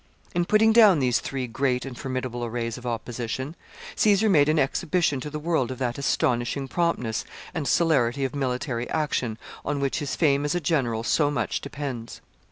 In 0.33 0.45
putting 0.45 0.73
down 0.73 0.97
these 0.97 1.19
three 1.19 1.45
great 1.45 1.85
and 1.85 1.95
formidable 1.95 2.43
arrays 2.43 2.75
of 2.75 2.87
opposition, 2.87 3.55
Caesar 3.95 4.29
made 4.29 4.49
an 4.49 4.57
exhibition 4.57 5.19
to 5.19 5.29
the 5.29 5.37
world 5.37 5.69
of 5.69 5.77
that 5.77 5.99
astonishing 5.99 6.67
promptness 6.67 7.23
and 7.53 7.67
celerity 7.67 8.25
of 8.25 8.33
military 8.33 8.89
action 8.89 9.37
on 9.63 9.79
which 9.79 9.99
his 9.99 10.15
fame 10.15 10.43
as 10.43 10.55
a 10.55 10.59
general 10.59 11.03
so 11.03 11.29
much 11.29 11.61
depends. 11.61 12.19